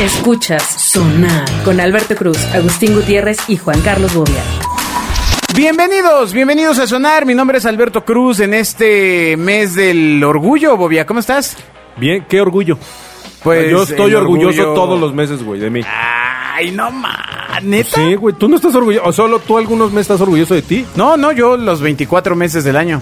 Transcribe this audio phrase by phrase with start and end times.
[0.00, 4.42] Escuchas Sonar con Alberto Cruz, Agustín Gutiérrez y Juan Carlos Bobia.
[5.54, 7.24] Bienvenidos, bienvenidos a Sonar.
[7.24, 11.06] Mi nombre es Alberto Cruz en este mes del orgullo, Bobia.
[11.06, 11.56] ¿Cómo estás?
[11.96, 12.78] Bien, qué orgullo.
[13.42, 15.80] Pues Yo estoy orgulloso orgullo- todos los meses, güey, de mí.
[15.86, 17.94] Ay, no ma, neta.
[17.94, 20.84] Sí, güey, tú no estás orgulloso, o solo tú algunos meses estás orgulloso de ti.
[20.96, 23.00] No, no, yo los 24 meses del año.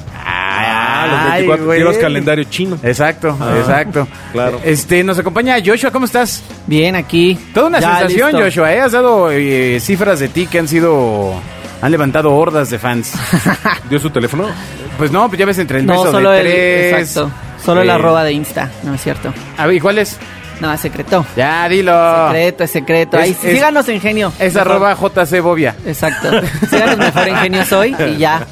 [1.05, 1.79] Ah, los Ay, 24 güey.
[1.79, 2.79] llevas calendario chino.
[2.83, 4.09] Exacto, Ah, exacto.
[4.33, 4.61] claro.
[4.65, 6.43] Este, nos acompaña Joshua, ¿cómo estás?
[6.67, 7.39] Bien, aquí.
[7.53, 8.45] Toda una Ya, sensación, listo.
[8.45, 8.81] Joshua, ¿eh?
[8.81, 11.35] Has dado eh, cifras de ti que han sido...
[11.83, 13.13] Han levantado hordas de fans.
[13.91, 14.47] ¿Dio su teléfono?
[14.97, 16.47] Pues no, pues ya ves entre el No, beso solo de el.
[16.47, 16.93] tres.
[17.11, 17.31] Exacto.
[17.63, 18.71] Solo el eh, arroba de Insta.
[18.85, 19.33] No es cierto.
[19.59, 20.19] A ver, ¿y cuál es?
[20.61, 21.25] No, es secreto.
[21.37, 22.27] Ya, dilo.
[22.29, 23.17] Secreto, es secreto.
[23.19, 24.33] Es- Ahí, es- síganos en genio.
[24.39, 24.73] Es Mejor.
[24.73, 25.75] arroba JC Bobia.
[25.87, 26.31] Exacto.
[26.71, 28.47] Síganos mejor en genio soy y ya.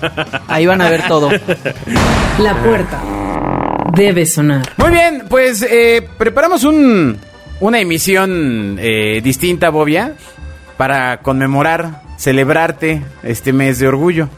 [0.48, 1.30] Ahí van a ver todo.
[2.38, 3.00] La puerta
[3.94, 4.62] debe sonar.
[4.76, 7.18] Muy bien, pues eh, preparamos un,
[7.60, 10.14] una emisión eh, distinta, Bobia,
[10.76, 14.28] para conmemorar, celebrarte este mes de orgullo.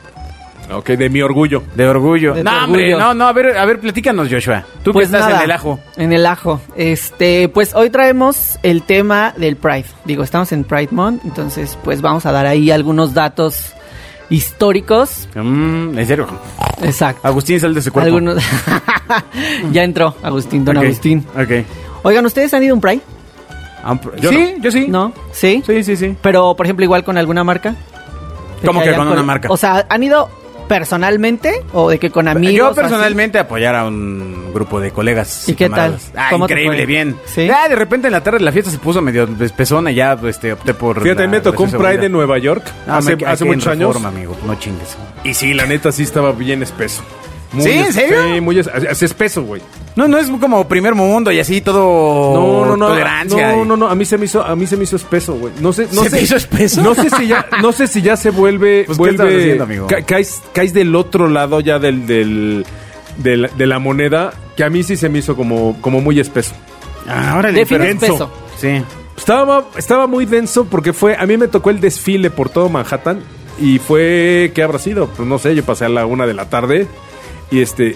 [0.73, 1.63] Ok, de mi orgullo.
[1.75, 2.35] De orgullo.
[2.35, 2.99] De tu no, hombre, orgullo.
[3.07, 4.65] no, no, a ver, a ver, platícanos, Joshua.
[4.83, 5.79] Tú Pues que estás nada, en el ajo.
[5.97, 6.61] En el ajo.
[6.77, 9.85] Este, pues hoy traemos el tema del Pride.
[10.05, 13.73] Digo, estamos en Pride Month, entonces pues vamos a dar ahí algunos datos
[14.31, 15.29] históricos.
[15.35, 16.27] Mm, en serio.
[16.83, 17.27] Exacto.
[17.29, 18.07] Agustín, sal de ese cuerpo.
[18.07, 18.43] Algunos.
[19.73, 21.25] ya entró Agustín, don Ok, Agustín.
[21.37, 21.67] Ok.
[22.05, 23.01] Oigan, ¿ustedes han ido a un Pride?
[23.85, 24.87] Ah, Yo sí, yo sí.
[24.89, 25.13] ¿No?
[25.33, 25.63] ¿Sí?
[25.67, 26.17] Sí, sí, sí.
[26.23, 27.75] Pero, por ejemplo, igual con alguna marca.
[28.63, 29.49] De ¿Cómo que hayan con una marca?
[29.51, 30.31] O sea, ¿han ido
[30.67, 32.57] personalmente o de que con amigos?
[32.57, 32.81] Yo o así?
[32.81, 35.49] personalmente apoyar a un grupo de colegas.
[35.49, 36.11] ¿Y qué camaradas.
[36.13, 36.23] tal?
[36.25, 37.17] Ah, ¿Cómo increíble, bien.
[37.27, 37.47] ¿Sí?
[37.47, 40.53] Ya de repente en la tarde la fiesta se puso medio espesona y ya este,
[40.53, 41.03] opté por.
[41.03, 43.89] Fíjate, la me tocó un Pride en Nueva York No, hace, hace muchos años.
[43.89, 44.97] Reforma, amigo, no chingues.
[45.25, 47.03] Y sí, la neta sí estaba bien espeso.
[47.63, 47.71] ¿Sí?
[47.71, 48.17] ¿En serio?
[48.35, 49.61] Sí, muy es, es espeso, güey.
[49.97, 52.35] No, no es como primer mundo y así todo.
[52.35, 52.89] No, no, no.
[52.89, 53.53] Tolerancia.
[53.57, 53.89] No, no, no.
[53.89, 55.53] A mí se me hizo, a mí se me hizo espeso, güey.
[55.61, 56.23] No sé, no ¿Se sé.
[56.23, 56.83] hizo espeso?
[56.83, 59.39] No sé si ya, no sé si ya se vuelve, Pues, ¿qué vuelve.
[59.39, 59.87] haciendo, amigo?
[59.87, 62.67] ca- caes, caes del otro lado ya del, del,
[63.19, 66.53] del- de la moneda, que a mí sí se me hizo como, como muy espeso.
[67.09, 68.31] Ah, órale, Define pero- espeso.
[68.59, 68.83] Sí.
[69.17, 73.21] Estaba, estaba muy denso porque fue, a mí me tocó el desfile por todo Manhattan
[73.61, 75.07] y fue, ¿qué habrá sido?
[75.07, 76.89] Pues no sé, yo pasé a la una de la tarde
[77.51, 77.95] y este,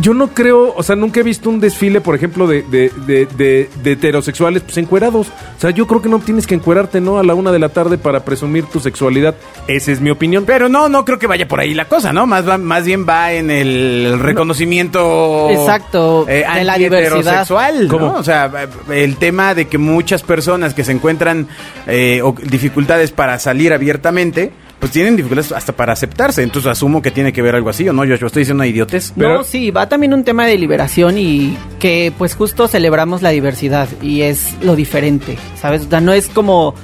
[0.00, 3.26] yo no creo, o sea, nunca he visto un desfile, por ejemplo, de, de, de,
[3.36, 5.28] de- de heterosexuales, pues encuerados.
[5.28, 7.18] O sea, yo creo que no tienes que encuerarte, ¿no?
[7.18, 9.34] A la una de la tarde para presumir tu sexualidad.
[9.66, 10.44] Esa es mi opinión.
[10.46, 12.26] Pero no, no creo que vaya por ahí la cosa, ¿no?
[12.26, 15.48] Más, va- más bien va en el reconocimiento.
[15.50, 17.40] Exacto, eh, de la diversidad.
[17.88, 17.88] ¿no?
[17.88, 18.12] ¿Cómo?
[18.14, 18.50] O sea,
[18.92, 21.48] el tema de que muchas personas que se encuentran
[21.86, 24.52] eh, o dificultades para salir abiertamente,
[24.82, 26.42] pues tienen dificultades hasta para aceptarse.
[26.42, 28.04] Entonces asumo que tiene que ver algo así, ¿o no?
[28.04, 29.12] Yo, yo estoy diciendo una idiotez.
[29.16, 33.30] Pero- No, sí, va también un tema de liberación y que pues justo celebramos la
[33.30, 35.86] diversidad y es lo diferente, ¿sabes?
[35.86, 36.74] O sea, no es como...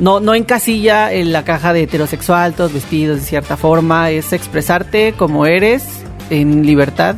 [0.00, 5.14] No, no encasilla en la caja de heterosexual, todos vestidos de cierta forma, es expresarte
[5.16, 5.84] como eres
[6.30, 7.14] en libertad.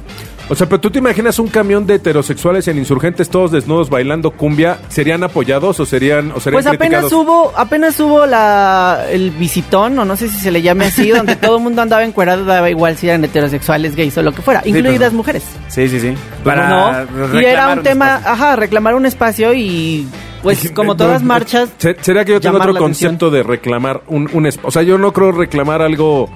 [0.51, 4.33] O sea, pero tú te imaginas un camión de heterosexuales en insurgentes todos desnudos bailando
[4.33, 7.13] cumbia, ¿serían apoyados o serían, o serían Pues apenas criticados?
[7.13, 11.37] hubo, apenas hubo la el visitón, o no sé si se le llame así, donde
[11.37, 14.61] todo el mundo andaba encuadrado, daba igual si eran heterosexuales, gays o lo que fuera,
[14.65, 15.45] incluidas pero- mujeres.
[15.69, 16.15] Sí, sí, sí.
[16.45, 17.41] ¿no?
[17.41, 18.33] Y era un tema, espacio.
[18.33, 20.07] ajá, reclamar un espacio y
[20.43, 23.13] pues como todas marchas, Se- ¿Será que yo tengo otro atención.
[23.13, 26.29] concepto de reclamar un, un esp- O sea, yo no creo reclamar algo...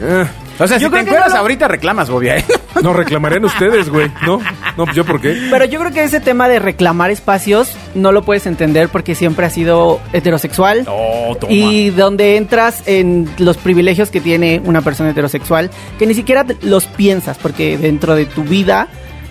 [0.00, 0.26] eh,
[0.58, 2.44] O sea, Yo si te encuentras no lo- ahorita reclamas, Bobia, ¿eh?
[2.82, 4.10] no reclamarían ustedes, güey.
[4.26, 4.38] No,
[4.76, 5.48] no, pues yo por qué.
[5.50, 9.46] pero yo creo que ese tema de reclamar espacios no lo puedes entender porque siempre
[9.46, 10.86] ha sido heterosexual.
[10.88, 11.52] Oh, toma.
[11.52, 16.86] Y donde entras en los privilegios que tiene una persona heterosexual, que ni siquiera los
[16.86, 18.88] piensas, porque dentro de tu vida,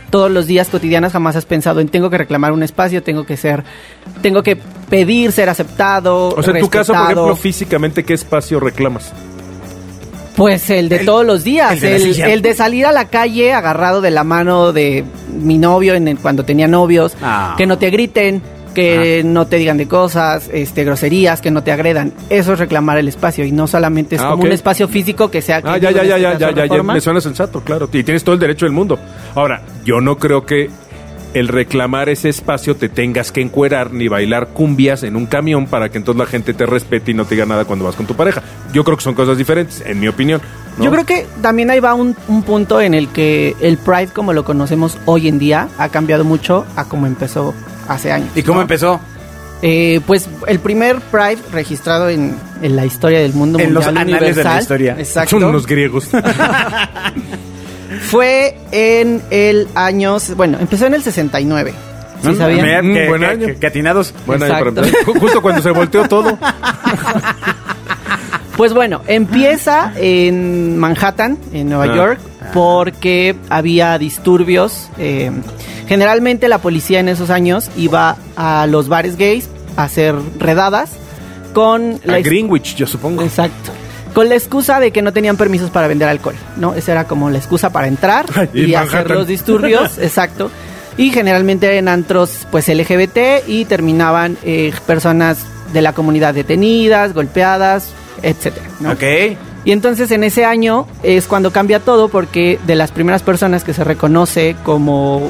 [0.09, 3.37] todos los días cotidianos jamás has pensado en tengo que reclamar un espacio, tengo que
[3.37, 3.63] ser,
[4.21, 4.57] tengo que
[4.89, 6.29] pedir ser aceptado.
[6.29, 9.13] O sea, en tu caso, por ejemplo, físicamente, ¿qué espacio reclamas?
[10.35, 13.53] Pues el de El- todos los días, el de el, de salir a la calle
[13.53, 15.03] agarrado de la mano de
[15.41, 17.55] mi novio en el- cuando tenía novios, Ah.
[17.57, 18.41] que no te griten,
[18.73, 22.13] que no te digan de cosas, este groserías, que no te agredan.
[22.29, 25.41] Eso es reclamar el espacio y no solamente es Ah, como un espacio físico que
[25.41, 25.57] sea...
[25.57, 27.89] Ah, que ya, ya, ya, ya, ya, ya, ya, me suena sensato, claro.
[27.91, 28.97] Y tienes todo el derecho del mundo.
[29.35, 30.69] Ahora, yo no creo que
[31.33, 35.89] el reclamar ese espacio te tengas que encuerar ni bailar cumbias en un camión para
[35.89, 38.15] que entonces la gente te respete y no te diga nada cuando vas con tu
[38.15, 38.41] pareja.
[38.73, 40.41] Yo creo que son cosas diferentes, en mi opinión.
[40.77, 40.83] ¿no?
[40.83, 44.33] Yo creo que también ahí va un, un punto en el que el Pride como
[44.33, 47.53] lo conocemos hoy en día ha cambiado mucho a como empezó
[47.87, 48.29] hace años.
[48.35, 48.61] ¿Y cómo ¿no?
[48.63, 48.99] empezó?
[49.61, 54.35] Eh, pues el primer Pride registrado en, en la historia del mundo En los anales
[54.35, 54.95] de la historia.
[54.97, 55.39] Exacto.
[55.39, 56.09] Son unos griegos.
[57.99, 61.73] Fue en el año, bueno, empezó en el 69
[62.23, 62.65] ¿Sí sabían?
[62.65, 63.47] mira, Mm, que- buen que- año.
[63.47, 64.13] que- que atinados.
[64.25, 64.59] Para
[65.19, 66.37] justo cuando se volteó todo.
[68.57, 71.95] Pues bueno, empieza en Manhattan, en Nueva Ah.
[71.95, 72.19] York,
[72.53, 74.89] porque había disturbios.
[74.99, 75.31] eh,
[75.87, 80.91] generalmente la policía en esos años iba a los bares gays a hacer redadas
[81.53, 83.23] con A la Greenwich, yo supongo.
[83.23, 83.71] Exacto.
[84.13, 86.73] Con la excusa de que no tenían permisos para vender alcohol, ¿no?
[86.73, 90.51] Esa era como la excusa para entrar Y y, hacer los disturbios, exacto.
[90.97, 97.89] Y generalmente en antros, pues LGBT y terminaban eh, personas de la comunidad detenidas, golpeadas,
[98.21, 98.91] etcétera, ¿no?
[98.91, 99.03] Ok.
[99.63, 103.73] Y entonces en ese año es cuando cambia todo porque de las primeras personas que
[103.73, 105.29] se reconoce como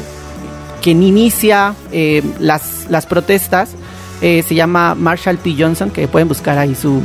[0.81, 3.69] quien inicia eh, las, las protestas
[4.22, 5.56] eh, se llama Marshall P.
[5.57, 7.01] Johnson, que pueden buscar ahí su,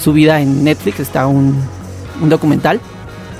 [0.00, 1.56] su vida en Netflix, está un,
[2.20, 2.80] un documental.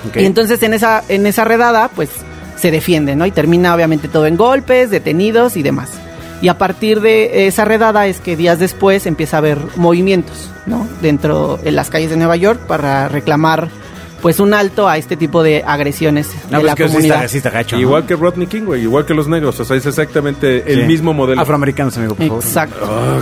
[0.09, 0.17] ok.
[0.17, 2.09] Y entonces en esa, en esa redada, pues
[2.57, 3.25] se defiende, ¿no?
[3.25, 5.89] Y termina obviamente todo en golpes, detenidos y demás.
[6.41, 10.87] Y a partir de esa redada es que días después empieza a haber movimientos, ¿no?
[11.01, 13.69] Dentro de las calles de Nueva York para reclamar,
[14.21, 17.17] pues, un alto a este tipo de agresiones No, de pues la que sí comunidad.
[17.17, 17.75] está, sí está gacho.
[17.75, 17.81] ¿no?
[17.83, 18.81] Igual que Rodney King, güey.
[18.83, 19.59] Igual que los negros.
[19.59, 20.87] O sea, es exactamente el Sí.
[20.87, 21.41] mismo modelo.
[21.41, 22.43] Afroamericanos, amigo, por favor.
[22.43, 23.21] Exacto.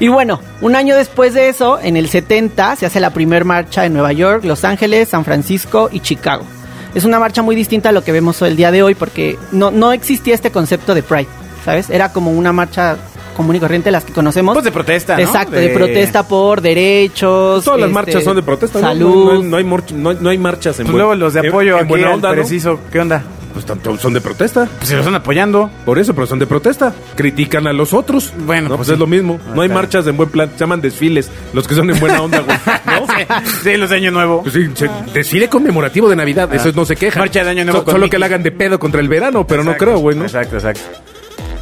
[0.00, 3.86] Y bueno, un año después de eso, en el 70, se hace la primer marcha
[3.86, 6.44] en Nueva York, Los Ángeles, San Francisco y Chicago.
[6.94, 9.70] Es una marcha muy distinta a lo que vemos el día de hoy porque no,
[9.70, 11.26] no existía este concepto de Pride,
[11.64, 11.90] ¿sabes?
[11.90, 12.96] Era como una marcha
[13.36, 14.54] común y corriente, las que conocemos.
[14.54, 15.22] Pues de protesta, ¿no?
[15.22, 17.64] Exacto, de, protesta por derechos.
[17.64, 18.80] Todas las este, marchas son de protesta.
[18.80, 18.86] ¿no?
[18.86, 19.24] Salud.
[19.24, 21.48] No, no, no hay, no hay- no hay marchas en Pues luego los de en-
[21.48, 22.34] apoyo en aquí buena onda, ¿no?
[22.36, 23.22] preciso, ¿qué onda?
[23.54, 24.66] Pues tanto son de protesta.
[24.76, 25.70] Pues se lo están apoyando.
[25.86, 26.92] Por eso, pero son de protesta.
[27.14, 28.32] Critican a los otros.
[28.44, 28.92] Bueno, No, pues pues, sí.
[28.94, 29.38] es lo mismo.
[29.48, 30.50] Ah, No hay marchas en buen plan.
[30.52, 31.30] Se llaman desfiles.
[31.52, 32.56] Los que son en buena onda, güey.
[32.86, 33.06] ¿No?
[33.62, 34.42] Sí, los de Año Nuevo.
[34.42, 36.52] Pues sí, se- desfile conmemorativo de Navidad.
[36.54, 37.20] Eso no se queja.
[37.20, 38.10] Marcha de Año Nuevo So- con solo Mickey.
[38.10, 40.24] que la hagan de pedo contra el verano, pero no creo, güey, ¿no?
[40.24, 40.80] Exacto, exacto.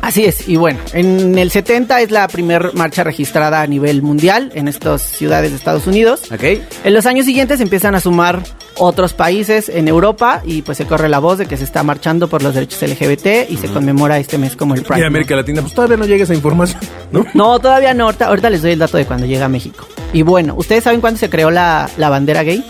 [0.01, 4.51] Así es, y bueno, en el 70 es la primer marcha registrada a nivel mundial
[4.55, 6.23] en estas ciudades de Estados Unidos.
[6.33, 6.43] Ok.
[6.83, 8.43] En los años siguientes empiezan a sumar
[8.77, 12.29] otros países en Europa y pues se corre la voz de que se está marchando
[12.29, 15.01] por los derechos LGBT y se conmemora este mes como el Y Pride.
[15.01, 16.81] en América Latina, pues todavía no llega esa información,
[17.13, 17.27] ¿no?
[17.35, 19.87] No, todavía no, ahorita, ahorita les doy el dato de cuando llega a México.
[20.13, 22.65] Y bueno, ¿ustedes saben cuándo se creó la, la bandera gay?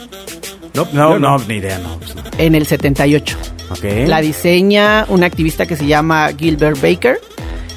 [0.75, 1.99] No, No, no, ni idea, no.
[1.99, 2.23] pues no.
[2.39, 3.37] En el 78.
[3.71, 3.85] Ok.
[4.07, 7.21] La diseña una activista que se llama Gilbert Baker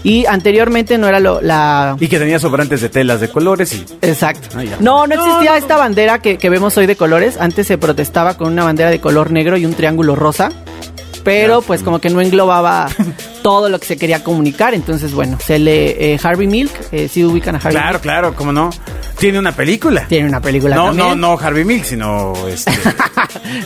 [0.06, 1.98] y anteriormente no era lo, la...
[2.00, 3.84] Y que tenía sobrantes de telas de colores y...
[4.02, 4.50] Exacto.
[4.56, 4.78] Ah, ya.
[4.80, 7.38] No, no existía esta bandera que, que vemos hoy de colores.
[7.40, 10.52] Antes se protestaba con una bandera de color negro y un triángulo rosa.
[11.24, 12.88] Pero pues como que no englobaba
[13.42, 14.76] todo lo que se quería comunicar.
[14.76, 16.14] Entonces, bueno, se le...
[16.14, 18.02] eh, Harvey Milk, eh, sí ubican a Harvey Claro, Milk.
[18.04, 18.70] claro, cómo no.
[19.18, 20.06] Tiene una película.
[20.08, 21.08] Tiene una película No, también.
[21.20, 22.72] no, no Harvey Milk, sino este.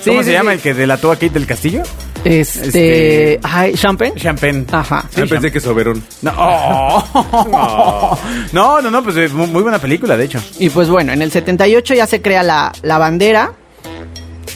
[0.03, 1.83] Sí, ¿Cómo sí, se llama el que delató a Kate del Castillo?
[2.24, 3.33] Este...
[3.33, 4.13] Este- ay, ¿Champagne?
[4.16, 4.66] Champagne.
[4.71, 5.04] Ajá.
[5.06, 6.04] Ah, pensé que Soberón.
[6.21, 8.18] No, oh.
[8.51, 10.42] no, no, no, pues muy, muy buena película, de hecho.
[10.60, 13.54] Y pues bueno, en el 78 ya se crea la, la bandera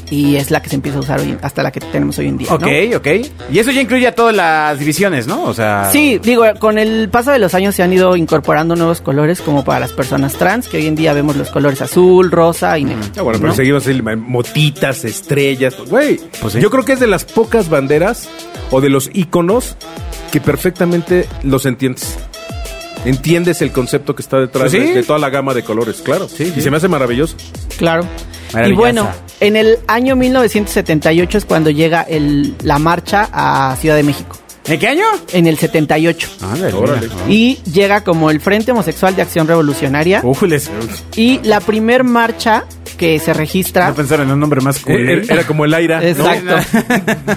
[0.10, 2.38] y es la que se empieza a usar hoy, hasta la que tenemos hoy en
[2.38, 2.48] día.
[2.50, 2.56] ¿no?
[2.56, 2.68] Ok,
[2.98, 3.08] ok.
[3.52, 5.44] Y eso ya incluye a todas las divisiones, ¿no?
[5.46, 5.90] O sea.
[5.92, 9.64] Sí, digo, con el paso de los años se han ido incorporando nuevos colores como
[9.64, 13.04] para las personas trans, que hoy en día vemos los colores azul, rosa y negro.
[13.18, 13.56] Ah, bueno, pero ¿no?
[13.56, 15.76] seguimos así, motitas, estrellas.
[15.90, 16.60] Güey, Pues sí.
[16.60, 18.30] yo creo que es de las pocas banderas
[18.72, 19.76] o de los iconos
[20.32, 22.18] que perfectamente los entiendes.
[23.06, 24.80] Entiendes el concepto que está detrás Pues sí.
[24.80, 26.30] de, de toda la gama de colores, claro.
[26.30, 26.62] Sí, y sí.
[26.62, 27.36] se me hace maravilloso.
[27.78, 28.06] Claro.
[28.66, 29.10] Y bueno,
[29.44, 34.38] en el año 1978 es cuando llega el, la marcha a Ciudad de México.
[34.66, 35.04] ¿En qué año?
[35.33, 36.30] En el 78.
[36.42, 37.02] Ándale, Órale.
[37.09, 37.16] mira.
[37.28, 40.21] Y llega como el Frente Homosexual de Acción Revolucionaria.
[41.18, 42.64] Y la primer marcha
[43.04, 43.90] que se registra.
[43.90, 45.10] No pensaron en un nombre más cool.
[45.10, 46.56] Eh, Era, era como el aire Exacto.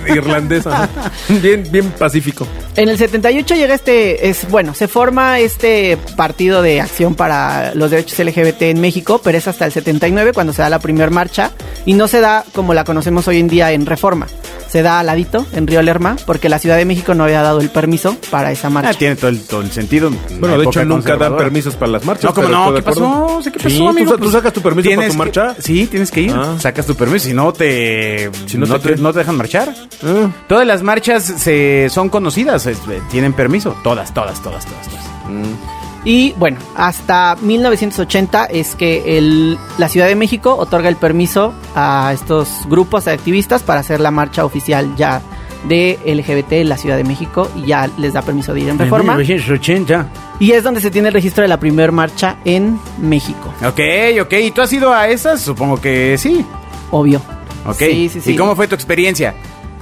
[0.15, 0.89] irlandesa.
[1.29, 1.41] ¿no?
[1.41, 2.47] Bien, bien pacífico.
[2.77, 7.91] En el 78 llega este, es bueno, se forma este partido de acción para los
[7.91, 11.51] derechos LGBT en México, pero es hasta el 79 cuando se da la primera marcha
[11.85, 14.29] y no se da como la conocemos hoy en día en Reforma,
[14.77, 17.61] se da al ladito en Río Lerma porque la Ciudad de México no había dado
[17.63, 18.91] el permiso para esa marcha.
[18.91, 20.11] Ah, tiene todo el, todo el sentido.
[20.39, 22.25] Bueno, de hecho, nunca dan permisos para las marchas.
[22.25, 23.41] No, como no, ¿qué pasó?
[23.43, 25.57] Sí, ¿Qué Sí, pasó, ¿tú sacas tu permiso para tu que- marcha?
[25.59, 26.35] Sí, tienes que ir.
[26.37, 26.57] Ah.
[26.61, 28.31] Sacas tu permiso, si no te...
[28.45, 29.75] Si no no, te no te dejan marchar.
[30.05, 30.29] Ah.
[30.47, 33.75] Todas las marchas se, son conocidas, es- eh, tienen permiso.
[33.83, 34.89] Todas, todas, todas, todas.
[34.89, 35.76] todas.
[36.09, 42.13] Y bueno, hasta 1980 es que el- la Ciudad de México otorga el permiso a
[42.15, 45.21] estos grupos de activistas para hacer la marcha oficial ya
[45.69, 48.79] de LGBT en la Ciudad de México y ya les da permiso de ir en
[48.79, 49.17] reforma.
[49.17, 50.07] 1980.
[50.39, 53.81] Y es donde se tiene el registro de la primera marcha en México, Ok,
[54.23, 54.33] ok.
[54.45, 55.41] ¿Y tú has ido a esas?
[55.41, 56.45] Supongo que sí.
[56.93, 57.21] obvio.
[57.67, 57.79] Ok.
[57.79, 58.33] Sí, sí, sí.
[58.33, 59.35] ¿Y cómo fue tu experiencia?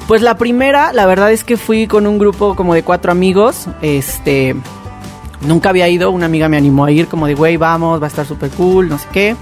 [0.08, 3.66] Pues la primera, la verdad es que fui con un grupo como de cuatro amigos.
[3.82, 4.54] Este.
[5.46, 8.08] Nunca había ido, una amiga me animó a ir, como de, güey, vamos, va a
[8.08, 9.36] estar súper cool, no sé qué.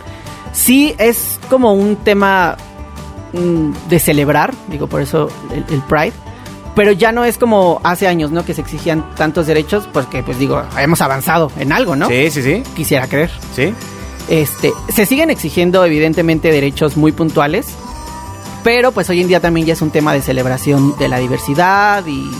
[0.53, 2.57] Sí, es como un tema
[3.33, 6.13] mm, de celebrar, digo, por eso el, el Pride.
[6.75, 8.45] Pero ya no es como hace años, ¿no?
[8.45, 12.09] Que se exigían tantos derechos, porque, pues digo, hemos avanzado en algo, ¿no?
[12.09, 12.63] Sí, sí, sí.
[12.75, 13.31] Quisiera creer.
[13.55, 13.75] Sí.
[14.29, 17.67] Este, se siguen exigiendo evidentemente derechos muy puntuales,
[18.65, 22.07] pero pues hoy en día también ya es un tema de celebración de la diversidad
[22.07, 22.31] y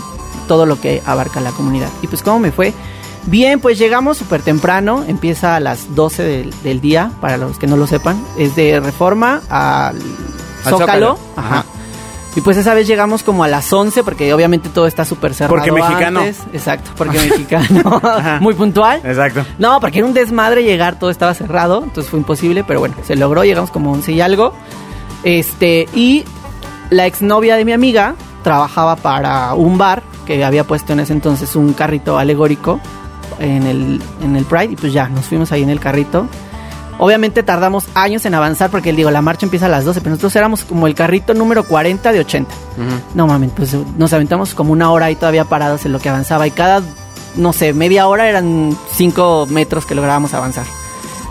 [0.47, 1.89] todo lo que abarca la comunidad.
[2.01, 2.73] Y pues cómo me fue.
[3.27, 7.67] Bien, pues llegamos súper temprano, empieza a las 12 del, del día, para los que
[7.67, 10.77] no lo sepan, es de Reforma al Al Zócalo.
[10.79, 11.19] Zócalo.
[11.35, 11.59] Ajá.
[11.59, 11.65] Ajá.
[12.35, 15.55] Y pues esa vez llegamos como a las 11 porque obviamente todo está súper cerrado
[15.55, 16.21] Porque mexicano.
[16.21, 16.39] antes.
[16.51, 18.01] Exacto, porque mexicano.
[18.41, 19.01] Muy puntual.
[19.03, 19.45] Exacto.
[19.59, 23.15] No, porque era un desmadre llegar, todo estaba cerrado, entonces fue imposible, pero bueno, se
[23.15, 24.53] logró, llegamos como 11 y algo.
[25.23, 26.23] Este, y
[26.89, 31.55] la exnovia de mi amiga trabajaba para un bar que había puesto en ese entonces
[31.55, 32.79] un carrito alegórico
[33.39, 36.27] en el, en el Pride, y pues ya, nos fuimos ahí en el carrito.
[36.99, 40.35] Obviamente tardamos años en avanzar porque digo, la marcha empieza a las 12, pero nosotros
[40.35, 42.51] éramos como el carrito número 40 de 80.
[43.15, 46.45] No mames, pues nos aventamos como una hora ahí todavía parados en lo que avanzaba
[46.45, 46.81] y cada,
[47.35, 50.65] no sé, media hora eran 5 metros que lográbamos avanzar.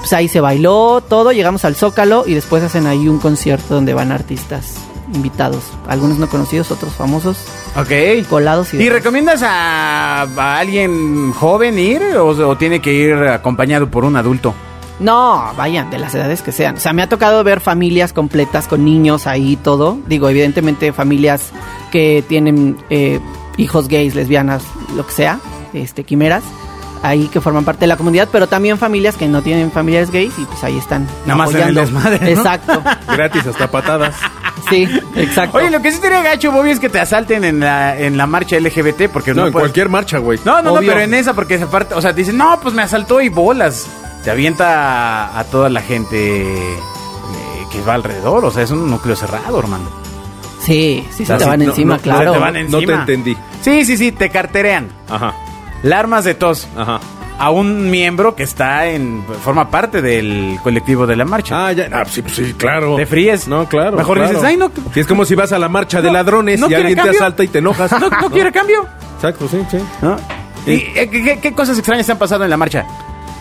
[0.01, 3.95] Pues ahí se bailó todo, llegamos al Zócalo y después hacen ahí un concierto donde
[3.95, 4.75] van artistas
[5.13, 7.37] invitados, algunos no conocidos, otros famosos,
[7.77, 8.27] Ok.
[8.29, 8.77] colados y...
[8.77, 8.95] ¿Y demás.
[8.99, 14.55] recomiendas a, a alguien joven ir o, o tiene que ir acompañado por un adulto?
[15.01, 16.77] No, vayan, de las edades que sean.
[16.77, 19.99] O sea, me ha tocado ver familias completas con niños ahí y todo.
[20.07, 21.51] Digo, evidentemente familias
[21.91, 23.19] que tienen eh,
[23.57, 24.63] hijos gays, lesbianas,
[24.95, 25.41] lo que sea,
[25.73, 26.45] este, quimeras,
[27.03, 30.39] ahí que forman parte de la comunidad, pero también familias que no tienen familiares gays
[30.39, 31.09] y pues ahí están.
[31.27, 31.81] Nada más en el apoyando.
[31.81, 32.29] desmadre, ¿no?
[32.41, 32.83] Exacto.
[33.13, 34.15] Gratis hasta patadas.
[34.73, 35.59] Sí, exacto.
[35.59, 38.27] Oye, lo que sí sería gacho, Bobby, es que te asalten en la, en la
[38.27, 40.39] marcha LGBT porque No, no, en puedes- cualquier marcha, güey.
[40.45, 42.75] No, no, no, pero en esa porque esa parte, o sea, te dicen, no, pues
[42.75, 43.87] me asaltó y bolas.
[44.25, 46.77] Te avienta a, a toda la gente eh,
[47.71, 49.91] que va alrededor, o sea, es un núcleo cerrado, hermano.
[50.61, 52.33] Sí, sí, O sea, se te sí, van no- encima, no- claro.
[52.33, 53.01] te van No te encima.
[53.01, 53.37] entendí.
[53.63, 54.89] Sí, sí, sí, te carterean.
[55.11, 55.35] Ajá,
[55.83, 57.01] La armas de tos ajá.
[57.45, 61.67] A un miembro que está en, forma parte del colectivo de la marcha.
[61.67, 61.89] Ah, ya.
[61.93, 62.95] Ah, sí, pues sí, claro.
[62.97, 63.49] ¿Te fríes?
[63.49, 63.97] No, claro.
[63.97, 64.31] Mejor claro.
[64.33, 64.71] dices, ay, no.
[64.95, 67.13] Sí, es como si vas a la marcha de ladrones no y alguien cambio.
[67.13, 67.91] te asalta y te enojas.
[68.01, 68.87] No, no quiere cambio.
[69.17, 69.79] Exacto, sí, sí.
[70.01, 70.17] ¿No?
[70.67, 72.85] ¿Y eh, qué, qué- qué cosas extrañas te han pasado en la marcha?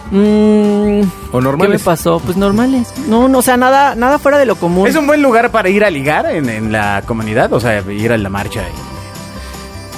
[0.09, 1.83] Mm, O ¿Qué me normales.
[1.83, 2.19] pasó?
[2.19, 2.91] Pues normales.
[3.07, 4.87] No, no, o sea, nada, nada fuera de lo común.
[4.87, 7.53] ¿Es un buen lugar para ir a ligar en, en la comunidad?
[7.53, 8.61] O sea, ir a la marcha.
[8.61, 8.90] y-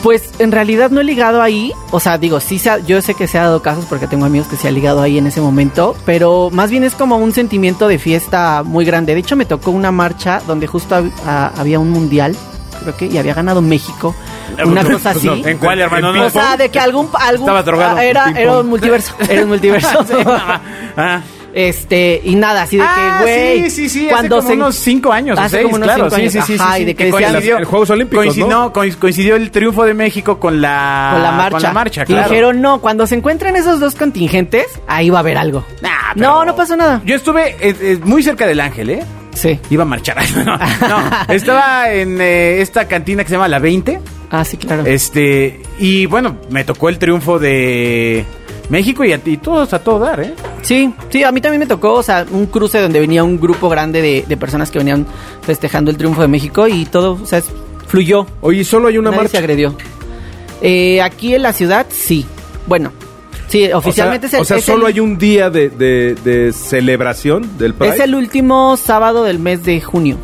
[0.04, 1.72] Pues en realidad no he ligado ahí.
[1.92, 4.26] O sea, digo, sí, se ha- yo sé que se ha dado casos porque tengo
[4.26, 5.96] amigos que se han ligado ahí en ese momento.
[6.06, 9.14] Pero más bien es como un sentimiento de fiesta muy grande.
[9.14, 12.36] De hecho, me tocó una marcha donde justo hab- había un mundial,
[12.82, 14.14] creo que, y había ganado México.
[14.66, 15.30] Una cosa así.
[15.46, 16.26] ¿En cuál, hermano?
[16.26, 17.08] O sea, de que algún...
[17.18, 17.98] algún Estaba drogado.
[17.98, 19.14] ah, Era, era un multiverso.
[19.30, 20.06] Era un multiverso.
[20.98, 21.22] Ah.
[21.54, 23.70] Este, y nada, así de Ah, que, güey.
[23.70, 26.16] sí, sí, sí, hace como unos cinco años o Hace seis, como unos claro, cinco
[26.16, 28.24] sí, años, sí, sí, ajá, sí, y de que que decían- coincidió- En Juegos Olímpicos,
[28.26, 28.74] coincidió, ¿no?
[28.74, 31.52] coinc- coincidió el triunfo de México con la, con la marcha.
[31.52, 32.30] Con la marcha, Y claro.
[32.30, 35.64] dijeron, no, cuando se encuentran esos dos contingentes, ahí va a haber algo.
[35.82, 37.02] Nah, No, no pasó nada.
[37.06, 39.04] Yo estuve eh, eh, muy cerca del Ángel, ¿eh?
[39.36, 39.60] Sí.
[39.70, 40.18] Iba a marchar.
[40.46, 44.00] no, no, estaba en eh, esta cantina que se llama La 20.
[44.32, 44.84] Ah, sí, claro.
[44.88, 48.26] Este, y bueno, me tocó el triunfo de
[48.70, 50.34] México y, a, y todos a todo dar, ¿eh?
[50.64, 53.70] Sí, sí, a mí también me tocó, o sea, un cruce donde venía un grupo
[53.70, 55.06] grande de, de personas que venían
[55.42, 57.52] festejando el triunfo de México y todo, o sea, es-
[57.88, 58.26] fluyó.
[58.42, 59.38] Oye, solo hay una Nadie se marcha.
[59.40, 59.76] agredió.
[60.62, 62.26] Eh, aquí en la ciudad, sí.
[62.66, 62.92] Bueno,
[63.50, 65.70] sí, oficialmente o sea, es el, o sea, es solo el- hay un día de,
[65.70, 67.94] de- de celebración del Pride.
[67.96, 70.18] es el último sábado del mes de junio.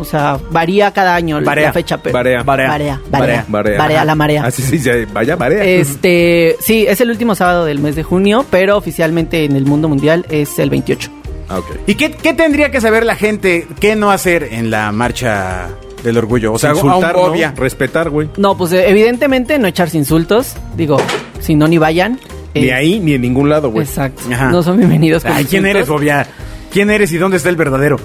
[0.00, 1.66] O sea, varía cada año Barea.
[1.68, 2.12] la fecha, pero...
[2.14, 2.68] Barea, Barea.
[2.68, 3.44] barea, Barea.
[3.48, 4.04] barea, Ajá.
[4.04, 4.44] la marea.
[4.44, 5.62] Así sí, sí, vaya marea.
[5.62, 9.88] Este, sí, es el último sábado del mes de junio, pero oficialmente en el mundo
[9.88, 11.10] mundial es el 28.
[11.48, 11.66] Ah, ok.
[11.86, 15.68] ¿Y qué, qué tendría que saber la gente qué no hacer en la marcha
[16.02, 16.52] del orgullo?
[16.52, 17.32] O sea, Insultar, aún ¿no?
[17.32, 17.52] obvia.
[17.56, 18.28] Respetar, güey.
[18.36, 20.54] No, pues evidentemente no echarse insultos.
[20.76, 20.96] Digo,
[21.40, 22.18] si no, ni vayan.
[22.54, 23.84] Ni Eh, ahí ni en ningún lado, güey.
[23.86, 24.22] Exacto.
[24.32, 24.50] Ajá.
[24.50, 26.26] No son bienvenidos con Ay, ¿quién eres, Bobia?
[26.72, 27.96] ¿Quién eres y dónde está el verdadero?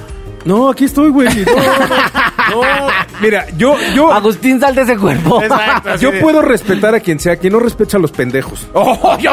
[0.45, 1.27] No, aquí estoy, güey.
[1.27, 2.87] No, no, no.
[3.19, 5.41] Mira, yo, yo, Agustín, sal de ese cuerpo.
[5.41, 5.95] Exacto.
[5.97, 8.67] yo de- puedo respetar a quien sea, quien no respeta a los pendejos.
[8.73, 9.31] ¡Oh, yo,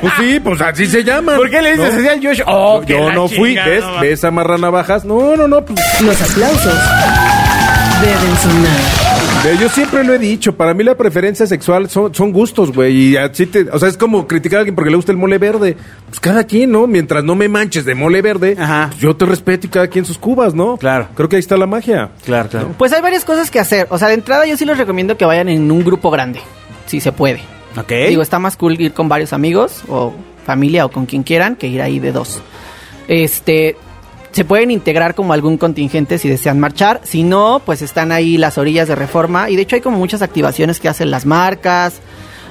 [0.00, 1.36] Pues sí, pues así se llaman.
[1.36, 2.40] ¿Por qué le dices así al Josh?
[2.46, 3.84] ¡Oh, que Yo no fui, chingada, ¿ves?
[3.84, 5.04] no, ¿Ves amarrar navajas?
[5.04, 5.62] No, no, no.
[5.64, 6.74] Pues, Los aplausos
[8.00, 9.05] deben sonar.
[9.60, 12.94] Yo siempre lo he dicho, para mí la preferencia sexual son, son gustos, güey.
[13.12, 15.38] Y así te, o sea, es como criticar a alguien porque le gusta el mole
[15.38, 15.76] verde.
[16.08, 16.86] Pues cada quien, ¿no?
[16.88, 18.88] Mientras no me manches de mole verde, Ajá.
[18.90, 20.76] pues yo te respeto y cada quien sus cubas, ¿no?
[20.76, 21.08] Claro.
[21.14, 22.10] Creo que ahí está la magia.
[22.24, 22.74] Claro, claro.
[22.76, 23.86] Pues hay varias cosas que hacer.
[23.90, 26.40] O sea, de entrada yo sí les recomiendo que vayan en un grupo grande,
[26.86, 27.40] si se puede.
[27.78, 27.92] Ok.
[28.08, 30.12] Digo, está más cool ir con varios amigos o
[30.44, 32.42] familia o con quien quieran que ir ahí de dos.
[33.08, 33.76] Este,
[34.36, 37.00] se pueden integrar como algún contingente si desean marchar.
[37.04, 39.48] Si no, pues están ahí las orillas de reforma.
[39.48, 42.02] Y de hecho hay como muchas activaciones que hacen las marcas.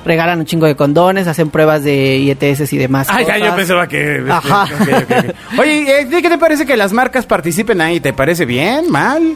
[0.04, 3.08] Regalan un chingo de condones, hacen pruebas de IETS y demás.
[3.12, 4.20] Ay, ya, yo pensaba que...
[4.28, 4.68] Ajá.
[5.60, 8.00] Oye, eh, ¿qué te parece que las marcas participen ahí?
[8.00, 8.90] ¿Te parece bien?
[8.90, 9.36] ¿Mal?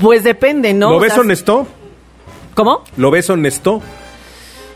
[0.00, 0.92] Pues depende, ¿no?
[0.92, 1.66] ¿Lo O ves sea, honesto?
[2.54, 2.84] ¿Cómo?
[2.96, 3.82] ¿Lo ves honesto?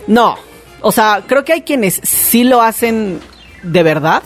[0.06, 0.36] No.
[0.82, 3.20] O sea, creo que hay quienes sí lo hacen
[3.62, 4.22] de verdad.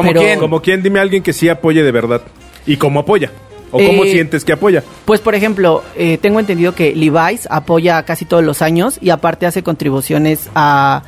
[0.00, 0.38] ¿Cómo pero- quién?
[0.38, 2.22] Como quien, dime a alguien que sí apoye de verdad.
[2.66, 3.30] ¿Y cómo apoya?
[3.70, 4.82] ¿O cómo Eh, sientes que apoya?
[5.04, 9.44] Pues, por ejemplo, eh, tengo entendido que Levi's apoya casi todos los años y aparte
[9.46, 11.02] hace contribuciones a...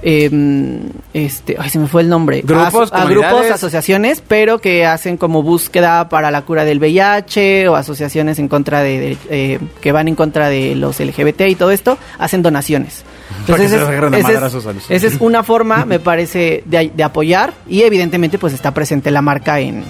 [0.00, 2.42] em, este, ay, se me fue el nombre.
[2.44, 7.68] Grupos, a, a grupos, asociaciones, pero que hacen como búsqueda para la cura del VIH
[7.68, 11.54] o asociaciones en contra de, de, eh, que van en contra de los LGBT y
[11.56, 13.04] todo esto, hacen donaciones.
[13.46, 18.38] Que ese se es- a ese una forma, me parece, de, de apoyar y evidentemente
[18.38, 19.84] pues está presente la marca en,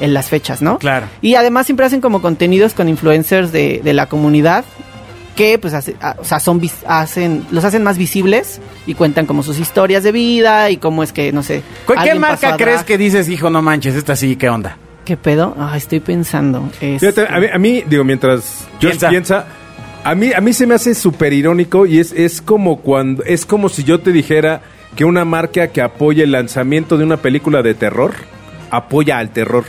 [0.00, 0.78] en las fechas, ¿no?
[0.78, 1.06] Claro.
[1.22, 4.64] Y además siempre hacen como contenidos con influencers de, de la comunidad
[5.36, 9.42] que pues hace- a- o sea, son hacen los hacen más visibles y cuentan como
[9.42, 11.62] sus historias de vida y cómo es que no sé.
[11.86, 14.76] ¿Cu- ¿Qué marca a crees que dices, hijo, no manches, esta sí, qué onda?
[15.04, 15.54] ¿Qué pedo?
[15.58, 16.70] Ah, estoy pensando.
[16.80, 19.08] Es- Fíjate, a mí, a mí, digo, mientras yo Piensa.
[19.10, 19.46] piensa,
[20.04, 23.46] a mí, a mí se me hace súper irónico y es, es como cuando, es
[23.46, 24.60] como si yo te dijera
[24.96, 28.14] que una marca que apoya el lanzamiento de una película de terror
[28.70, 29.64] apoya al terror.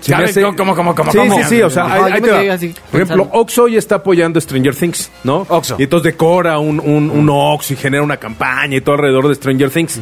[0.00, 1.36] Se me ¿Sabes hace- cómo, cómo, Sí, cómo?
[1.36, 2.40] sí, sí, o sea, Ajá, ahí- yo ahí me te va.
[2.40, 3.40] quedé así Por ejemplo, pensando.
[3.42, 5.44] Oxo hoy está apoyando Stranger Things, ¿no?
[5.48, 5.76] Oxxo.
[5.78, 9.34] Y entonces decora un, un, un Oxxo y genera una campaña y todo alrededor de
[9.34, 10.00] Stranger Things.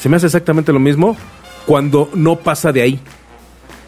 [0.00, 1.16] Se me hace exactamente lo mismo
[1.66, 3.00] cuando no pasa de ahí.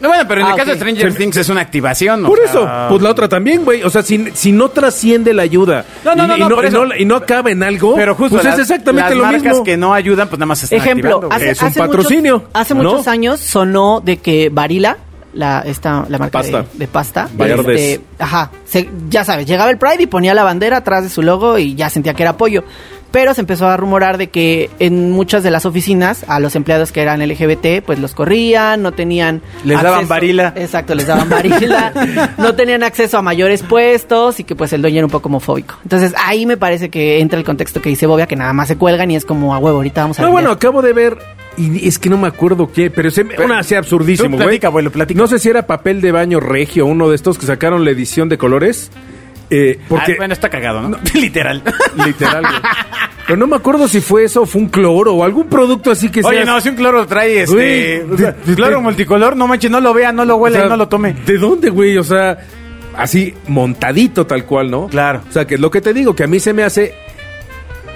[0.01, 0.75] No, bueno, pero en Ah, el caso de.
[0.77, 2.25] Stranger Things es una activación.
[2.25, 3.83] o Por sea, eso, pues la otra también, güey.
[3.83, 6.63] O sea, si, si no trasciende la ayuda No, no, y, no, y no, por
[6.63, 6.85] y eso.
[6.99, 9.63] y no acaba en algo, Pero justo pues las, es exactamente las lo marcas mismo.
[9.63, 11.49] que no ayudan, pues nada más se están Ejemplo, activando, hace.
[11.51, 12.83] Es un hace patrocinio, muchos- hace ¿no?
[12.83, 14.97] muchos años sonó de que Barilla,
[15.33, 16.61] la, esta, la marca Pasta.
[16.63, 20.77] De, de pasta, este, ajá, se- ya sabes, llegaba el Pride y ponía la bandera
[20.77, 22.63] atrás de su logo y ya sentía que era apoyo.
[23.11, 26.91] Pero se empezó a rumorar de que en muchas de las oficinas a los empleados
[26.93, 30.53] que eran LGBT pues los corrían, no tenían Les daban varila.
[30.55, 31.91] Exacto, les daban varila,
[32.37, 35.75] no tenían acceso a mayores puestos y que pues el dueño era un poco homofóbico.
[35.83, 38.77] Entonces ahí me parece que entra el contexto que dice Bobia que nada más se
[38.77, 40.43] cuelgan y es como a huevo, ahorita vamos a No, vender".
[40.43, 41.17] bueno, acabo de ver,
[41.57, 44.47] y es que no me acuerdo qué, pero se Pero- una así absurdísimo, güey.
[44.47, 45.19] platica, abuelo, platica.
[45.19, 48.29] No sé si era papel de baño regio, uno de estos que sacaron la edición
[48.29, 48.89] de colores.
[49.53, 50.97] Eh, porque, Ah, bueno, está cagado, ¿no?
[51.13, 51.61] Literal.
[52.05, 52.61] literal, güey.
[53.27, 56.09] Pero no me acuerdo si fue eso o fue un cloro o algún producto así
[56.09, 57.53] que Oye, sea- no, si un cloro trae este.
[57.53, 60.37] Güey, o sea, de- de- cloro de- multicolor, no manches, no lo vea, no lo
[60.37, 61.13] huela O sea, y no lo tome.
[61.25, 61.97] ¿De dónde, güey?
[61.97, 62.37] O sea,
[62.97, 64.87] así montadito tal cual, ¿no?
[64.87, 65.21] Claro.
[65.29, 66.95] O sea, que es lo que te digo, que a mí se me hace...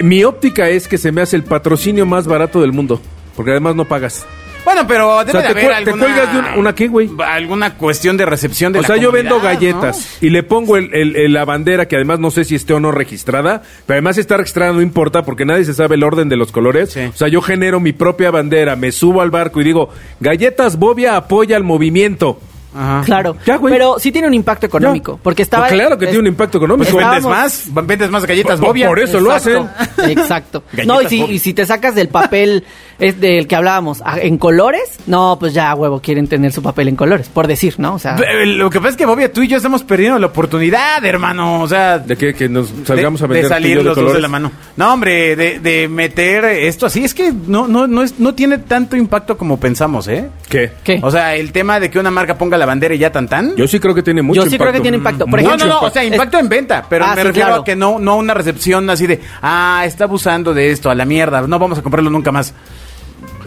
[0.00, 3.00] Mi óptica es que se me hace el patrocinio más barato del mundo.
[3.34, 4.26] Porque además no pagas.
[4.66, 5.64] Bueno, pero debe sea, de te haber
[5.98, 7.08] cuelgas de una- ¿una qué, güey?
[7.26, 10.92] Alguna cuestión de recepción de o la sea, yo vendo galletas y le pongo el,
[10.92, 14.16] el- el- la bandera que además no sé si esté o no registrada, pero además
[14.16, 16.92] si está registrada no importa porque nadie se sabe el orden de los colores.
[16.92, 17.00] Sí.
[17.04, 19.88] O sea, yo genero mi propia bandera, me subo al barco y digo,
[20.20, 22.40] galletas Bobia apoya al movimiento.
[22.76, 23.02] Ajá.
[23.04, 23.72] Claro, Ya, güey.
[23.74, 25.68] pero sí tiene un impacto económico, porque estaba...
[25.68, 26.90] No, claro que tiene un impacto económico.
[26.92, 28.88] Pues vendes más, vendes más galletas Por- Bobia.
[28.88, 29.68] por eso lo Exacto,
[30.06, 30.62] Exacto.
[30.86, 31.34] No, y si, Bobby.
[31.34, 32.64] y si te sacas del papel
[32.98, 36.96] es del que hablábamos en colores, no, pues ya, huevo, quieren tener su papel en
[36.96, 37.94] colores, por decir, ¿no?
[37.94, 41.04] O sea, Lo que pasa es que Bobia, tú y yo estamos perdiendo la oportunidad,
[41.04, 41.60] hermano.
[41.62, 44.14] O sea, De que, que nos salgamos de, a vender de salir los dos colores.
[44.16, 44.50] de la mano.
[44.76, 47.04] No, hombre, de, de meter esto así.
[47.04, 50.28] Es que no, no, no, es, no tiene tanto impacto como pensamos, ¿eh?
[50.48, 50.72] ¿Qué?
[50.84, 50.98] ¿qué?
[51.02, 53.56] O sea, el tema de que una marca ponga la bandera y ya tan tan.
[53.56, 54.76] Yo sí creo que tiene mucho Yo sí creo impacto.
[54.78, 55.24] que tiene impacto.
[55.26, 56.00] Por no, ejemplo, no, no, o impacto.
[56.00, 57.62] sea, impacto en venta, pero Ah, me sí, refiero claro.
[57.62, 61.04] a que no, no una recepción así de, ah, está abusando de esto, a la
[61.06, 62.52] mierda, no vamos a comprarlo nunca más.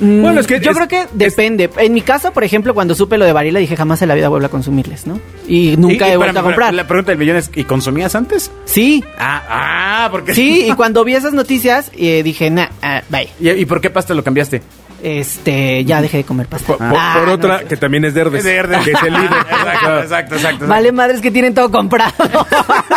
[0.01, 1.69] Mm, Bueno, es que yo es- creo que depende.
[1.77, 4.29] En mi caso, por ejemplo, cuando supe lo de Varila, dije jamás en la vida
[4.29, 5.19] vuelvo a consumirles, ¿no?
[5.45, 6.73] Y nunca Y- y he vuelto a comprar.
[6.73, 8.49] La pregunta del millón es, ¿y consumías antes?
[8.63, 9.43] Sí, Ah,
[10.05, 10.34] ah, porque...
[10.34, 13.27] sí, y cuando vi esas noticias, eh, dije, nah, ah, bye.
[13.41, 14.62] ¿Y, y por qué pasta lo cambiaste?
[15.01, 16.67] Este, ya dejé de comer pasta.
[16.67, 18.39] Por, Ah, por no, otra, que también es Derdes.
[18.39, 18.83] Es de Herdes.
[18.83, 19.31] Que es el líder.
[19.49, 20.67] exacto, exacto, exacto.
[20.67, 22.13] Vale, madres que tienen todo comprado.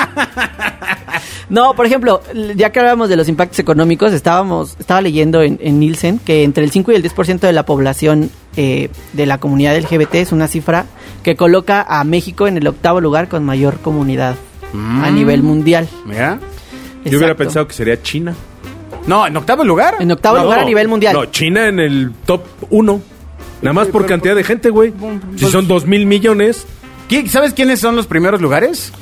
[1.48, 2.22] no, por ejemplo,
[2.56, 6.64] ya que hablábamos de los impactos económicos, estábamos, estaba leyendo en, en Nielsen que entre
[6.64, 10.48] el 5 y el 10% de la población eh, de la comunidad LGBT es una
[10.48, 10.86] cifra
[11.22, 14.34] que coloca a México en el octavo lugar con mayor comunidad
[14.74, 15.86] a nivel mundial.
[16.06, 16.38] Mira.
[17.04, 18.34] Yo hubiera pensado que sería China.
[19.06, 19.96] No, en octavo lugar.
[20.00, 21.14] En octavo No, lugar a nivel mundial.
[21.14, 23.02] No, China en el top 1.
[23.62, 24.92] Nada más por cantidad de gente, güey.
[25.36, 26.66] Si son dos mil millones.
[27.08, 28.92] ¿Qui- ¿Sabes quiénes son los primeros lugares?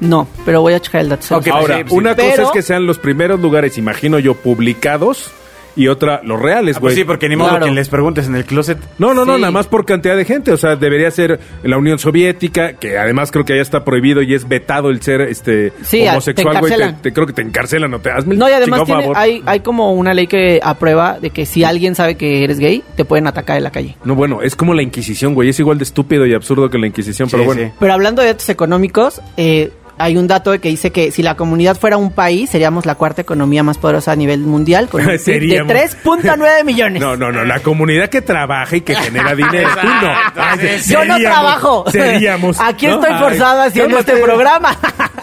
[0.00, 1.36] No, pero voy a checar el dato.
[1.36, 1.48] Ok.
[1.48, 1.94] Ahora, sí, sí.
[1.94, 5.30] una Pero- cosa es que sean los primeros lugares, imagino yo, publicados.
[5.74, 6.90] Y otra, los reales, Ah, güey.
[6.90, 7.64] pues sí, porque ni modo Claro.
[7.66, 8.78] que les preguntes en el closet.
[8.98, 9.40] No, no, no, Sí.
[9.40, 10.52] nada más por cantidad de gente.
[10.52, 14.34] O sea, debería ser la Unión Soviética, que además creo que ya está prohibido y
[14.34, 16.72] es vetado el ser este Sí, a- homosexual, güey.
[17.00, 19.16] Te, creo que te encarcelan, no te hazme No, y además tiene- favor.
[19.16, 22.82] hay, hay como una ley que aprueba de que si alguien sabe que eres gay,
[22.96, 23.96] te pueden atacar en la calle.
[24.04, 25.48] No, bueno, es como la Inquisición, güey.
[25.48, 27.62] Es igual de estúpido y absurdo que la Inquisición, pero bueno.
[27.62, 27.68] sí.
[27.80, 31.76] Pero hablando de datos económicos, eh, hay un dato que dice que si la comunidad
[31.78, 35.18] fuera un país, seríamos la cuarta economía más poderosa a nivel mundial, con un de
[35.18, 35.72] Seríamos.
[35.72, 37.00] 3.9 millones.
[37.02, 39.68] No, no, no, la comunidad que trabaja y que genera dinero.
[39.80, 40.12] Tú no.
[40.36, 41.84] Ay, Yo no trabajo.
[41.90, 42.58] Seríamos.
[42.60, 42.94] Aquí ¿no?
[42.94, 44.76] estoy Ay, forzado haciendo este programa.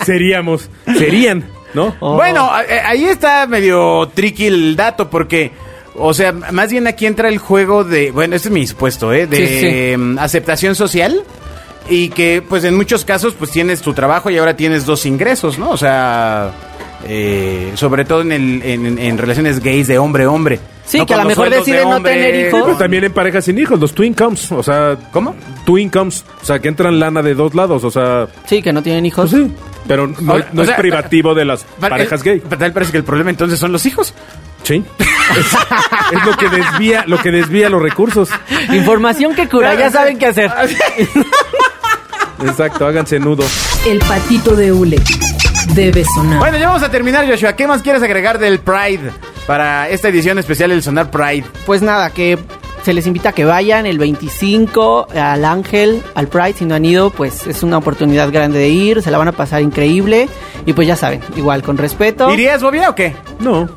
[0.05, 0.69] Seríamos.
[0.97, 1.95] Serían, ¿no?
[1.99, 2.15] Oh.
[2.15, 5.51] Bueno, eh, ahí está medio tricky el dato porque,
[5.95, 9.27] o sea, más bien aquí entra el juego de, bueno, este es mi supuesto, ¿eh?
[9.27, 9.59] De Sí,
[9.91, 9.97] sí.
[9.97, 11.23] mm, aceptación social
[11.87, 15.57] y que pues en muchos casos pues tienes tu trabajo y ahora tienes dos ingresos,
[15.57, 15.69] ¿no?
[15.69, 16.51] O sea,
[17.07, 20.59] eh, sobre todo en, el, en, en relaciones gays de hombre a hombre.
[20.85, 22.61] Sí, No que a lo mejor de deciden no tener hijos.
[22.65, 25.35] Pero también en parejas sin hijos, los twin comes, o sea, ¿Cómo?
[25.63, 28.81] twin comes, o sea, que entran lana de dos lados, o sea, Sí, que no
[28.81, 29.29] tienen hijos.
[29.29, 29.51] pues sí,
[29.87, 32.39] pero no, Ahora, no o es sea, privativo de las Pa- parejas gay.
[32.39, 34.15] pa- Tal parece que el problema entonces son los hijos.
[34.63, 34.83] Sí.
[34.99, 38.29] Es, es lo que desvía, lo que desvía los recursos.
[38.73, 40.51] Información que cura, ya saben qué hacer.
[42.41, 43.43] Exacto, háganse nudo.
[43.85, 44.97] El patito de hule
[45.73, 46.39] debe sonar.
[46.39, 47.53] Bueno, ya vamos a terminar, Joshua.
[47.53, 49.11] ¿Qué más quieres agregar del Pride
[49.47, 51.45] para esta edición especial del Sonar Pride?
[51.65, 52.37] Pues nada, que
[52.83, 56.53] se les invita a que vayan el 25 al Ángel, al Pride.
[56.53, 59.01] Si no han ido, pues es una oportunidad grande de ir.
[59.01, 60.29] Se la van a pasar increíble.
[60.65, 62.31] Y pues ya saben, igual con respeto.
[62.31, 63.15] ¿Irías, Bobia, o qué?
[63.39, 63.69] No,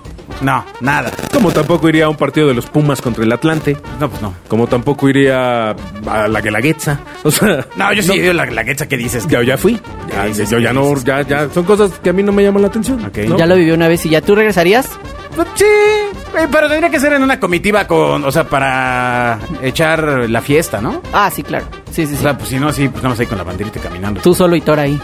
[0.43, 1.11] No, nada.
[1.33, 4.35] como tampoco iría a un partido de los Pumas contra el Atlante, No, pues no.
[4.49, 7.67] como tampoco iría a la Guelaguetza, o sea...
[7.77, 9.27] No, yo sí he ido la, la quecha que dices.
[9.29, 9.81] Ya, ya fui.
[10.13, 10.51] Ya, dices?
[10.51, 12.69] yo ya ¿Qué no, ya, ya, son cosas que a mí no me llaman la
[12.69, 13.05] atención.
[13.05, 13.19] Ok.
[13.29, 13.37] ¿no?
[13.39, 14.89] Ya lo vivió una vez y ya tú regresarías.
[15.35, 20.29] Pues, Sí, eh, pero tendría que ser en una comitiva con, o sea, para echar
[20.29, 21.01] la fiesta, ¿no?
[21.13, 21.67] Ah, sí, claro.
[21.93, 22.23] Sí, sí, O sí.
[22.23, 24.21] sea, pues si no, sí, pues vamos ahí con la banderita caminando.
[24.23, 24.99] Tú solo y Thor ahí.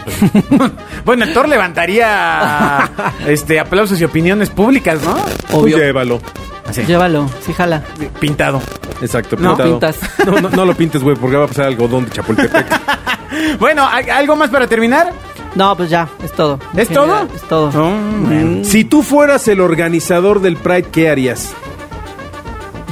[1.05, 2.89] bueno, el Thor levantaría
[3.27, 5.15] este aplausos y opiniones públicas, ¿no?
[5.57, 5.77] Obvio.
[5.77, 6.19] llévalo.
[6.67, 7.81] Así, Llévalo, sí, jala.
[8.19, 8.61] pintado.
[9.01, 9.69] Exacto, No, pintado.
[9.71, 9.97] pintas.
[10.25, 12.65] No, no, no lo pintes, güey, porque va a pasar algodón de Chapultepec.
[13.59, 15.11] Bueno, ¿al- ¿algo más para terminar?
[15.55, 16.59] No, pues ya, es todo.
[16.75, 17.35] ¿Es general, todo?
[17.35, 17.67] Es todo.
[17.87, 18.65] Oh, man.
[18.65, 21.53] si tú fueras el organizador del Pride, ¿qué harías?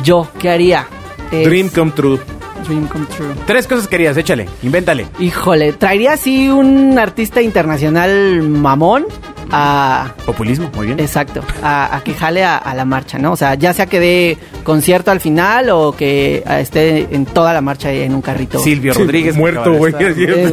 [0.04, 0.88] Yo, ¿qué haría?
[1.32, 2.20] Es- Dream come true.
[2.66, 3.34] Dream come true.
[3.46, 5.08] Tres cosas querías, échale, invéntale.
[5.20, 9.06] Híjole, traería así un artista internacional mamón
[9.52, 10.12] a...
[10.26, 11.00] Populismo, muy bien.
[11.00, 13.32] Exacto, a, a que jale a, a la marcha, ¿no?
[13.32, 17.54] O sea, ya sea que dé concierto al final o que ah, esté en toda
[17.54, 18.60] la marcha en un carrito.
[18.60, 19.36] Silvio Sí, Rodríguez.
[19.36, 19.94] muerto, güey.
[20.00, 20.52] Eh,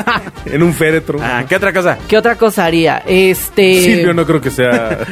[0.46, 1.18] en un féretro.
[1.22, 1.98] Ah, ¿Qué otra cosa?
[2.08, 3.02] ¿Qué otra cosa haría?
[3.06, 3.80] Este...
[3.80, 4.98] Silvio no creo que sea.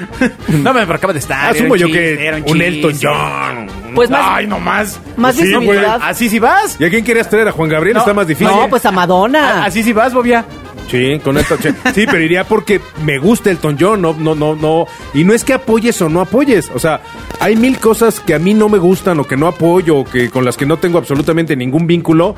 [0.49, 1.51] No, pero acaba de estar.
[1.51, 2.61] Asumo era yo que un.
[2.61, 3.66] Elton John.
[3.94, 5.01] Pues más- Ay, no más.
[5.16, 5.53] Más Sí.
[6.01, 6.77] ¿Así sí vas?
[6.79, 7.49] ¿Y a quién querías traer?
[7.49, 7.94] ¿A Juan Gabriel?
[7.94, 8.55] No, Está más difícil.
[8.55, 9.64] No, pues a Madonna.
[9.64, 10.44] ¿Así sí vas, Bobia?
[10.88, 11.77] Sí, con Elton John.
[11.94, 14.87] Sí, pero iría porque me gusta Elton John, no, no, no, no.
[15.12, 16.70] Y no es que apoyes o no apoyes.
[16.75, 17.01] O sea,
[17.40, 20.31] hay mil cosas que a mí no me gustan o que no apoyo o que
[20.31, 22.37] con las que no tengo absolutamente ningún vínculo.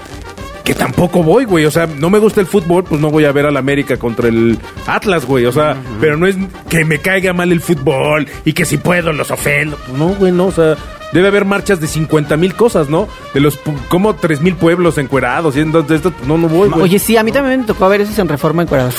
[0.65, 1.65] Que tampoco voy, güey.
[1.65, 4.27] O sea, no me gusta el fútbol, pues no voy a ver al América contra
[4.29, 5.47] el Atlas, güey.
[5.47, 6.37] O sea, pero no es
[6.69, 9.79] que me caiga mal el fútbol y que si puedo los ofendo.
[9.97, 10.47] No, güey, no.
[10.47, 10.77] O sea,
[11.13, 13.09] debe haber marchas de 50 mil cosas, ¿no?
[13.35, 16.83] De los, como 3 mil pueblos encuerados y entonces esto, pues, no, no voy, güey.
[16.83, 18.95] Oye, sí, a mí también me tocó ver esos en Reforma Encuerados.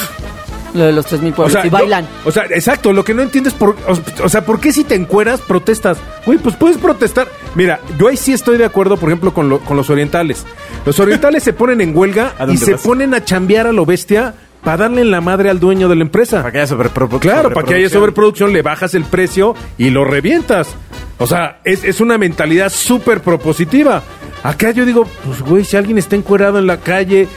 [0.74, 1.58] Lo de los 3.000 pueblos.
[1.64, 2.08] y yo- bailan.
[2.26, 4.96] o sea, exacto, lo que no entiendes por, o, o sea, ¿por qué si te
[4.96, 5.98] encueras protestas?
[6.26, 7.28] Güey, pues puedes protestar.
[7.56, 10.46] Mira, yo ahí sí estoy de acuerdo, por ejemplo, con, lo- con los orientales.
[10.86, 14.36] Los orientales se ponen en huelga ¿A y se ponen a chambear a lo bestia
[14.64, 16.40] para darle en la madre al dueño de la empresa.
[16.42, 17.34] Para que haya sobreproducción.
[17.34, 20.68] Claro, para que haya sobreproducción, le bajas el precio y lo revientas.
[21.20, 24.04] O sea, es, es una mentalidad súper propositiva.
[24.44, 27.28] Acá yo digo, pues güey, si alguien está encuerado en la calle,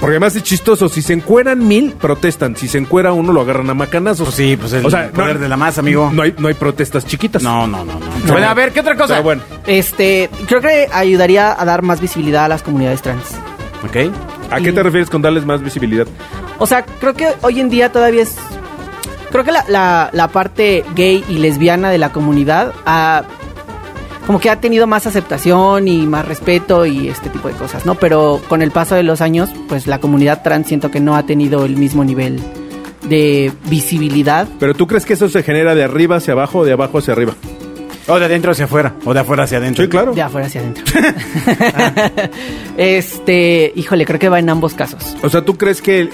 [0.00, 2.56] porque además es chistoso, si se encueran mil, protestan.
[2.56, 4.26] Si se encuera uno, lo agarran a macanazos.
[4.28, 6.10] Pues sí, pues el poder de la masa, amigo.
[6.12, 7.42] No hay, no hay protestas chiquitas.
[7.42, 8.06] No, no, no, no.
[8.26, 9.14] Bueno, a ver, ¿qué otra cosa?
[9.14, 13.34] Pero bueno, Este, creo que ayudaría a dar más visibilidad a las comunidades trans.
[13.84, 14.12] Ok.
[14.50, 16.06] ¿a qué te refieres con darles más visibilidad?
[16.58, 18.36] O sea, creo que hoy en día todavía es...
[19.30, 23.24] Creo que la, la- la parte gay y lesbiana de la comunidad ha...
[24.26, 27.94] Como que ha tenido más aceptación y más respeto y este tipo de cosas, ¿no?
[27.94, 31.22] Pero con el paso de los años, pues la comunidad trans siento que no ha
[31.24, 32.40] tenido el mismo nivel
[33.08, 34.48] de visibilidad.
[34.58, 37.12] Pero tú crees que eso se genera de arriba hacia abajo o de abajo hacia
[37.12, 37.34] arriba?
[38.08, 39.84] O de adentro hacia afuera, o de afuera hacia adentro.
[39.84, 40.12] Sí, claro.
[40.12, 40.84] De afuera hacia adentro.
[42.76, 45.16] este, híjole, creo que va en ambos casos.
[45.22, 46.08] O sea, ¿tú crees que,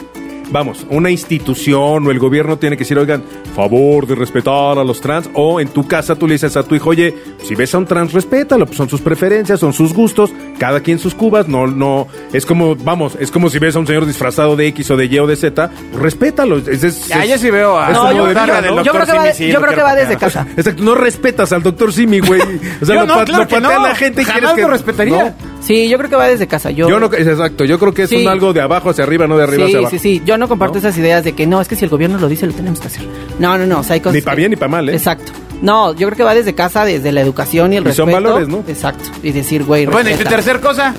[0.52, 3.22] vamos, una institución o el gobierno tiene que decir, oigan,
[3.56, 5.28] favor de respetar a los trans?
[5.34, 7.86] O en tu casa tú le dices a tu hijo, oye, si ves a un
[7.86, 12.06] trans, respétalo, pues son sus preferencias, son sus gustos, cada quien sus cubas, no, no,
[12.32, 15.06] es como, vamos, es como si ves a un señor disfrazado de X o de
[15.06, 16.58] Y o de Z, respétalo.
[16.58, 17.90] Es, es- Ya, es- yo sí veo a...
[17.90, 20.46] No, yo- creo que va, Simi, sí, yo lo creo que va desde casa.
[20.56, 22.40] Exacto, no respetas al doctor Simi, güey.
[22.80, 23.86] O sea, Yo lo, no, claro lo patea no.
[23.86, 24.62] la gente y Jamás quieres que...
[24.62, 25.34] lo respetaría.
[25.62, 26.70] Sí, yo creo que va desde casa.
[26.72, 28.16] Yo, Yo no, exacto, yo creo que es Sí.
[28.16, 29.90] un algo de abajo hacia arriba, no de arriba sí, hacia abajo.
[29.92, 30.22] sí, sí.
[30.24, 32.46] Yo no comparto esas ideas de que no, es que si el gobierno lo dice,
[32.46, 33.02] lo tenemos que hacer.
[33.38, 33.78] No, no, no.
[33.80, 34.14] O sea, hay cosas.
[34.14, 34.92] Ni pa' que- bien ni pa' mal, ¿eh?
[34.94, 35.30] Exacto.
[35.62, 38.12] No, yo creo que va desde casa, desde la educación y el Y son respeto.
[38.28, 38.64] valores, ¿no?
[38.66, 39.04] Exacto.
[39.22, 39.86] Y decir, güey.
[39.86, 40.92] Bueno, ¿y tu tercer cosa?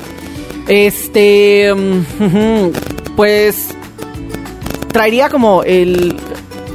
[0.69, 1.73] Este.
[1.75, 3.67] mm, pues.
[4.93, 6.15] Traería como el.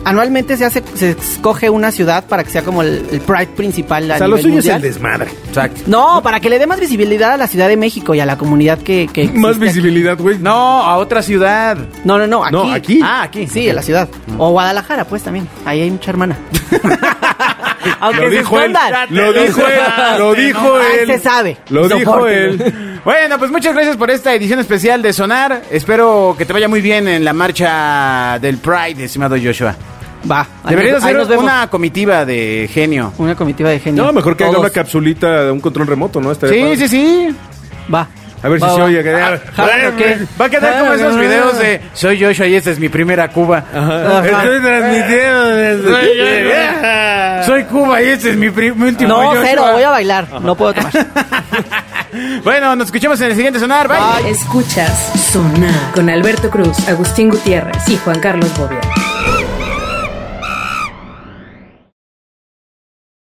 [0.08, 4.10] Anualmente se hace, se escoge una ciudad para que sea como el, el Pride principal.
[4.10, 4.92] A O sea, lo nivel suyo es el mundial.
[4.92, 5.30] desmadre.
[5.48, 5.80] Exacto.
[5.86, 8.36] No, para que le dé más visibilidad a la Ciudad de México y a la
[8.38, 9.08] comunidad que.
[9.12, 10.38] que Más visibilidad, güey.
[10.38, 11.76] No, a otra ciudad.
[12.04, 12.52] No, no, no, aquí.
[12.54, 13.00] No, aquí.
[13.02, 13.46] Ah, aquí.
[13.46, 14.08] Sí, en la ciudad.
[14.38, 15.48] O Guadalajara, pues también.
[15.64, 16.36] Ahí hay mucha hermana.
[18.00, 18.72] Aunque Lo se dijo él.
[18.72, 19.06] escondan.
[19.10, 20.18] Lo dijo él.
[20.18, 21.06] Lo dijo Ah, él.
[21.06, 21.56] se sabe.
[21.70, 22.74] Lo dijo él.
[23.04, 25.62] Bueno, pues muchas gracias por esta edición especial de Sonar.
[25.70, 29.74] Espero que te vaya muy bien en la marcha del Pride, estimado Joshua.
[30.30, 30.46] Va.
[30.64, 31.44] nos- nos vemos.
[31.44, 33.12] una comitiva de genio.
[33.18, 34.04] Una comitiva de genio.
[34.04, 34.64] No, mejor que haga Todos.
[34.64, 36.32] una capsulita de un control remoto, ¿no?
[36.32, 36.76] Estaría Sí, padre.
[36.76, 37.36] sí, sí.
[37.92, 38.08] Va.
[38.40, 39.20] A ver si Va, se oye.
[39.20, 39.36] Ah.
[40.40, 43.64] Va a quedar como esos videos de Soy Joshua y esta es mi primera Cuba.
[43.74, 44.18] Ajá.
[44.18, 44.26] Ajá.
[44.28, 47.44] Estoy transmitiendo desde...
[47.44, 49.42] Soy Cuba y este es mi, mi último No, Joshua.
[49.44, 50.40] cero, voy a bailar.
[50.40, 50.92] No puedo tomar.
[52.42, 53.86] Bueno, nos escuchamos en el siguiente Sonar.
[53.86, 54.30] Bye.
[54.30, 58.80] Escuchas Sonar con Alberto Cruz, Agustín Gutiérrez y Juan Carlos Bobia.